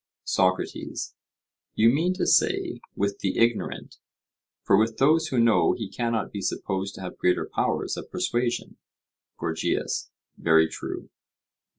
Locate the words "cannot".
5.91-6.31